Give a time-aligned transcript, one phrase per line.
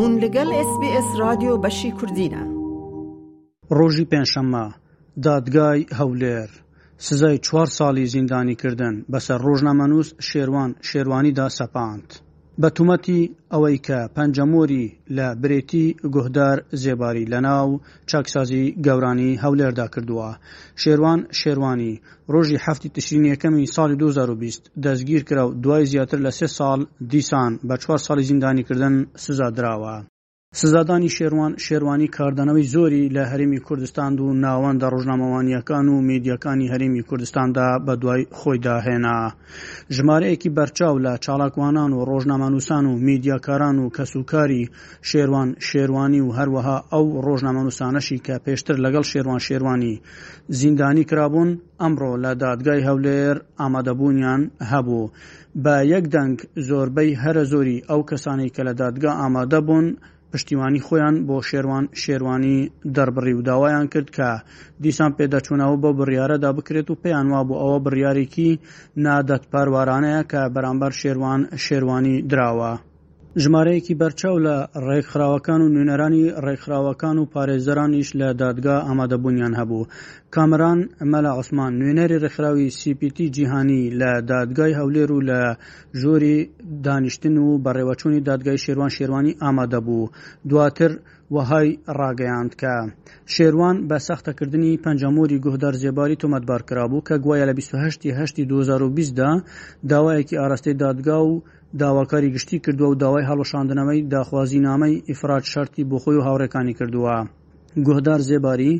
[0.00, 2.42] هون لەگەڵ SسBS رادیۆ بەشی کوردینە
[3.78, 4.66] ڕۆژی پێنجشەممە
[5.26, 6.50] دادگای هەولێر
[7.06, 12.08] سزای چوار ساڵی زیندانیکردن بەسەر ڕۆژنامەنووس شێوان شێوانیدا سەپاند.
[12.62, 13.20] بە تومەتی
[13.52, 14.84] ئەوەی کە پەنجەمۆری
[15.16, 17.68] لە برێتی گوهدار زێباری لە ناو
[18.10, 20.30] چاکسازی گەورانی هەولێردا کردووە
[20.82, 21.94] شێوان شێوانی
[22.32, 26.80] ڕۆژی هەفتی تشرین یەکەمی ساڵی 2020 دەستگیر کرا و دوای زیاتر لە سێ ساڵ
[27.12, 28.94] دیسان بە چوار ساڵی زیندانیکردن
[29.24, 29.96] سزا درراوە
[30.60, 37.68] سزادانی شێوان شێروانی کاردانەوەی زۆری لە هەرمی کوردستان و ناوەندە ڕۆژنامەوانیەکان و میدیەکانی هەرمی کوردستاندا
[37.86, 39.18] بە دوای خۆیدا هێنا
[39.96, 44.62] ژمارەیەکی بەرچاو لە چالاکوانان و ڕۆژنامانووسان و میدیاکاران و کەسوکاری
[45.10, 49.94] شێوان شێوانی و هەروەها ئەو ڕۆژنامەنووسانەشی کە پێشتر لەگەڵ شێوان شێوانی
[50.60, 51.50] زیندانی کرابوون
[51.82, 55.10] ئەمڕۆ لە دادگای هەولێر ئامادەبوونیان هەبوو
[55.64, 56.36] بە یەک دەنگ
[56.68, 59.88] زۆربەی هەرە زۆری ئەو کەسانی کە لە دادگا ئامادە بوون
[60.32, 62.56] پشتیوانی خۆیان بۆ شێوان شێوانی
[62.96, 64.28] دەربڕی و داوایان کرد کە
[64.84, 68.50] دیسان پێدەچوونەوە بۆ بڕیارەدا بکرێت و پێیان وا بوو ئەوە بڕیارێکی
[69.04, 72.72] نادەت پاروارانەیە کە بەرامبەر شێوان شێوانی دراوە.
[73.44, 74.56] ژمارەیەکی بەرچاو لە
[74.86, 79.88] ڕێکخراوەکان و نوێنەرانی ڕێکخراوەکان و پارێزەرانیش لە دادگا ئامادەبوونیان هەبوو
[80.34, 80.78] کامران
[81.12, 85.40] مەلا عوسمان نوێنەری ڕێکخراوی سیPT جیهانی لە دادگای هەولێر و لە
[86.00, 86.36] ژۆری
[86.86, 90.10] دانیشتن و بەڕێوەچوونی دادگای شێوان شێوانی ئامادە بوو
[90.50, 90.92] دواتر
[91.34, 92.74] وەهای ڕاگەیاند کە
[93.34, 99.30] شێوان بە سەختەکردنی پەنجەمۆری گوهدار زێباری تۆمەتبار کرابوو کە گوایە لە 28 2020دا
[99.90, 101.32] داوایەکی ئاراستەی دادگا و
[101.78, 107.16] داواکاری گشتی کردووە و داوای هەڵەشاندنەمەی داخوازی نامەی ئیفراد شەرتی بۆ خۆی و هاوڕێکانی کردووە
[107.86, 108.72] گۆهدار زێباری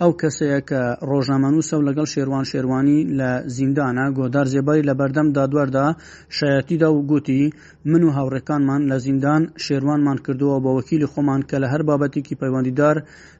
[0.00, 5.86] ئەو کەسەیە کە ڕۆژنامەنووسە و لەگەڵ شێوان شێوانی لە زیندانە گۆدار زێباری لە بەردەم دادوەردا
[6.38, 7.42] شایەتیدا و گوتی
[7.90, 12.96] من و هاوڕێکانمان لە زیندان شێوانمان کردووە بە وەکیلی خۆمان کە لە هەر بابەتێکی پەیوەندیدار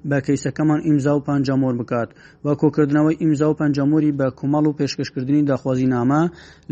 [0.09, 2.09] بە کەیسەکەمان ئیمزا و پنجمۆر بکات
[2.45, 6.23] و کۆکردنەوەی ئیمزا و پنجمۆری بە کومەڵ و پێشکەشکردنی داخوازی نامە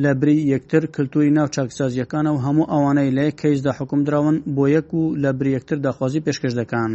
[0.03, 4.89] لە بری یەکتر کللتوری ناو چاکسازیەکانە و هەموو ئەوانەی لای کەیسدا حکوم درراون بۆ یەک
[4.99, 6.93] و لە بریەکتر داخوازی پێشکەش دەکان.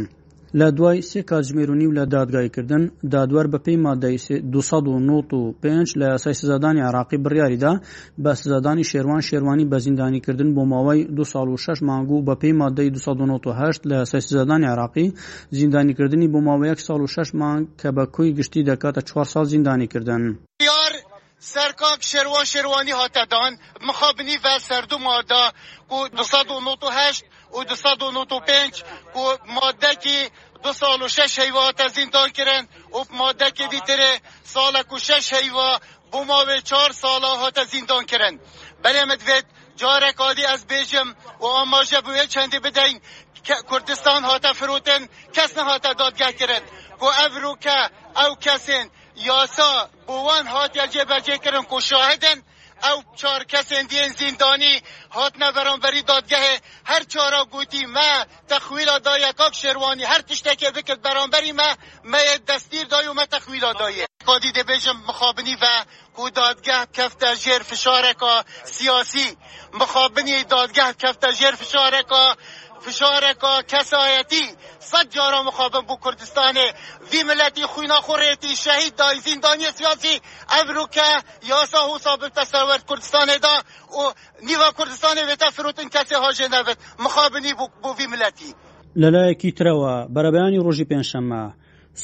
[0.60, 2.82] لە دوای سێ کاتژمێرونی و لە دادگایکردن
[3.12, 4.16] دادوەر بەپی مادەی
[5.62, 7.72] 5 لە یاسای سزادانی عراقی بڕیاریدا
[8.22, 13.86] بە سزادانی شێوان شێوانی بەزیندانیکردن بۆ ماوەی دو ساڵ و شش مانگو بەپی مادەی 1970
[13.90, 15.06] لە یاسای سزادانی عراقی
[15.58, 20.22] زیندانیکردنی بۆ ماوەیەک ساڵ و شش مانگ کە بە کوی گشتی دەکاتە 4 سال زیندانیکردن.
[21.54, 23.52] سرکاک شروان شروانی هاتدان
[23.88, 25.44] مخابنی و سردو مادا
[25.94, 27.24] و 298
[27.54, 28.82] او 295
[29.46, 29.92] ماده
[30.62, 35.32] دو سال و شش هیوا از این کرند او ماده که دیتره سال کو شش
[35.32, 35.78] هیوا
[36.12, 38.40] بوما و چار ساله ها تا این دان کرند
[38.82, 39.44] بله مدوید
[39.76, 41.08] جارک آدی از بیجم
[41.40, 43.00] و آماجه بوی چندی بدین
[43.70, 46.62] کردستان هاتا فروتن کس نه هاتا دادگه کرد
[47.00, 52.38] و او روکه او کسین یاسا بوان هات یجه بجه کرن که شاهدن
[52.82, 55.32] او چار کس اندین زندانی هات
[55.82, 61.74] بری دادگه هر چهارا گوتی ما تخویل دای یکاک شروانی هر تشتکه بکرد بری ما
[62.04, 64.06] ما دستیر دای و ما تخویل دای
[65.08, 65.84] مخابنی و
[66.16, 69.36] کو دادگه کفت جر فشارکا سیاسی
[69.74, 72.36] مخابنی دادگه کفت جر فشارکا
[72.80, 76.58] فشارکا کسایتی صد جارا مخابن بو کردستان
[77.12, 80.14] دی ملتی خوینا خوریتی شهید دای زندانی سیاسی
[80.60, 81.06] ابرو که
[81.50, 83.54] یاسا حوسا بلتا سرور کردستان دا
[84.00, 84.02] و
[84.48, 87.66] نیوا کردستان ویتا فروتن کسی هاجه نوید مخابنی بو
[87.98, 88.50] وی ملتی
[89.02, 91.42] لەلایەکی ترەوە بەرەبیانی ڕۆژی پێنجشەمە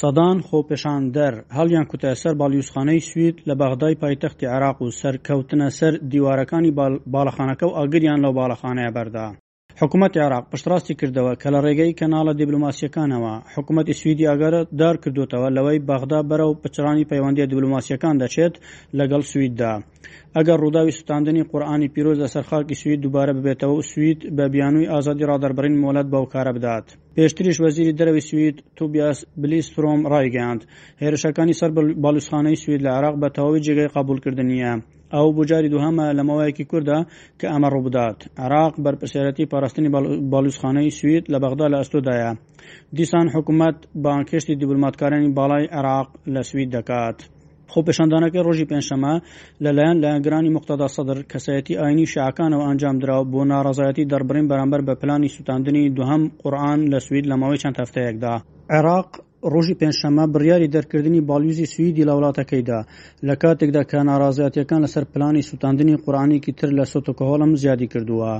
[0.00, 6.74] سەدان خۆپێشاندەر هەڵیان کوتە سەر باڵیوسخانەی سوید لە بەغدای پایتەختی عراق و سەرکەوتنە سەر دیوارەکانی
[7.14, 9.26] باڵەخانەکە و ئاگریان لەو باڵەخانەیە بەردا
[9.82, 15.82] حکوومەت عراق پشتڕاستی کردەوە کە لە ڕێگەی کەناڵە دیبلوماسیەکانەوە حکوومەتی سوئدی ئاگارە دار کردوتەوە لەوەی
[15.88, 18.54] بەغدا بەرە و پچرانی پەیوەندی دیبلوماسیەکان دەچێت
[18.98, 19.72] لەگەڵ سوئیددا
[20.36, 25.28] ئەگەر ڕووداوی سوستاندنی قورآانی پیرۆز لە سەرخاکی سوید دووبارە ببێتەوە و سوید بە بیانووی ئازادی
[25.30, 26.86] ڕادربرین مۆلەت بەو کارە بدات.
[27.16, 30.62] پێشتریش وەزیری دەروی سوید توبیاس بلیستۆم ڕایگەاند.
[31.02, 31.70] هێرشەکانی سەر
[32.04, 34.74] باوسخانەی سوید لە عراق بە تەواوی جێگەی قبولکردنیە.
[35.16, 36.98] ئەو بجاری دوهەمە لەمەوەیەکی کووردا
[37.40, 39.90] کە ئەمە ڕووبدات عراق بەرپسیارەتی پاراستنی
[40.32, 42.30] باوسخانەی سوید لە بەغدا لە ئەستودایە
[42.98, 47.18] دیسان حکوومەت بانکشتی دیبلماتکارانی باڵای عراق لە سوید دەکات.
[47.72, 49.14] خۆ پێشاندانەکەی ڕۆژی پێنجشەمە
[49.64, 55.32] لەلایەن لایەنگرانی مختدا سەدر کەسایەتی ئاینی شعکانەوە ئەنجام درا بۆ ناڕازایەتی دەربڕین بەرامبەر بە پلانی
[55.34, 58.34] سووتاندنی دوهم قورآان لە سوید لە ماوەی چەند هەفتەیەکدا
[58.74, 59.08] عێراق
[59.52, 62.80] ڕۆژی پێنجشەمە بڕیاری دەرکردنی باڵویزی سوئیدی لە وڵاتەکەیدا
[63.26, 68.32] لە کاتێکدا کە ناڕازایەتەکان لەسەر پلانی سووتاندنی قورانی تر لە سۆتۆکۆهۆڵم زیادی کردووە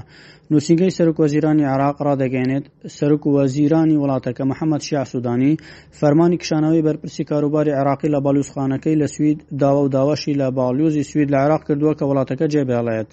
[0.53, 2.65] نووسنگەی سەرک وەزیرانی عراق ڕدەگەێنێت
[2.97, 5.53] سەرک و وەزیرانی وڵاتەکە محەممەد شیعسودانی
[5.99, 11.29] فەرمانی کشانەوەی بەرپرسی کاروباری عراقی لە باڵوسخانەکەی لە سوید داوا و داواشی لە باڵیۆزی سوید
[11.31, 13.11] لە عراق کردووە کە وڵاتەکە جێبێڵێت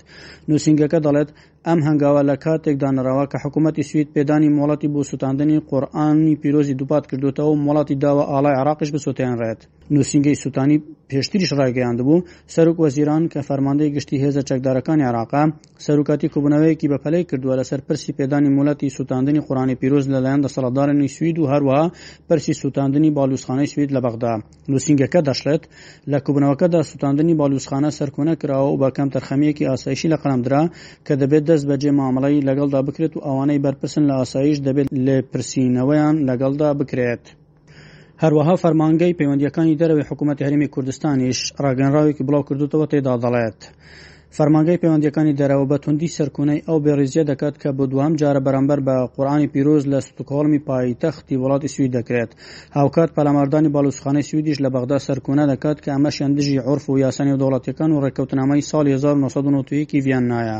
[0.49, 1.29] نووسنگەکە دەڵێت
[1.67, 7.49] ئەم هەنگاوە لە کاتێکدانەرەوە کە حکوومەتتی سوید پێدانی مڵەتی بۆ سووتاندنی قورآانی پیرۆزی دووپات کردوتەوە
[7.51, 9.61] و مڵاتی داوە ئاڵای عراقش بسووتیان ڕێت
[9.93, 10.77] نووسنگەی سووتانی
[11.09, 12.23] پێشتریش ڕایگەیان بوو
[12.53, 15.43] سەرک وەزیران کە فەرماندەی گشتی هێزە چەکدارەکانی عراقا
[15.85, 21.45] سەرکاتی کوبنەوەیەکی بەپەلەی کردووە لەسەر پرسی پێدانی مولەتی سووتاندنی قڕانی پیرۆز لەلایەن دەسەڵدارنی سوید و
[21.51, 21.83] هەروەها
[22.29, 24.33] پرسی سووتاندنی بالوسخانەی سوید لە بەغدا
[24.71, 25.63] نووسنگەکە دەشێت
[26.11, 30.63] لە کوبنەوەکەدا سووتاندنی بالوسخانە سەرکۆنە کراوە و بەکەم تەرخەمیەکی ئاسایشی لە قەمدرا
[31.05, 36.15] کە دەبێت دەست بەجێ مامەڵی لەگەڵدا بکرێت و ئەوانەی بەرپرسن لە ئاسایش دەبێت لێ پرسینەوەیان
[36.27, 37.25] لەگەڵدا بکرێت.
[38.23, 43.61] هەروەها فەرمانگەی پەیوەندیەکانی دەرەوەی حکوومەتتی هەرمی کوردستانیش ڕاگەنراوێکی بڵاو کردوتەوە تێدا دەڵێت.
[44.37, 48.95] فەرمانگەی پەیوەندیەکانی دەرەوە بە توندی سەرکوونەی ئەو بێڕیزیە دەکات کە بۆ دوام جارە بەرەمبەر بە
[49.15, 52.31] قورآانی پیرۆز لە ستوکۆڵمی پایتەختی وڵاتی سوید دەکرێت
[52.77, 57.39] هاوکات پەلاماردانی باڵوسخانەی سویدیش لە بەغدا سەرکوونە دەکات کە ئەمە شەندژی عرف و یاسانی و
[57.41, 60.59] دەوڵەتەکان و ڕێککەوتنامەی ساڵ 1990 ڤیان نایە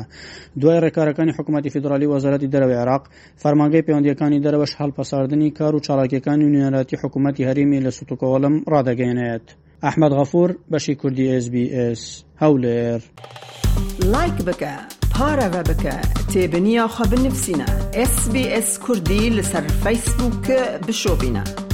[0.62, 3.04] دوای ڕێکارەکانی حکوومەتتی فدرالی وەزارەتی دەرەوە عراق
[3.42, 9.48] فەرمانگەی پەیوەندیەکانی دەرەوەش هەڵپەساردننی کار و چالاکیەکانی نوێنەتی حکوومەتتی هەرمی لە سوتوکۆڵم ڕدەگەێنێت.
[9.88, 13.02] احمد غفور بشي كردي اس بي اس هولير
[14.06, 14.78] لايك بكا
[15.20, 16.02] بارا بكا
[16.34, 20.52] تابني خب نفسنا اس بي اس كردي لسر فيسبوك
[20.88, 21.65] بشوبنا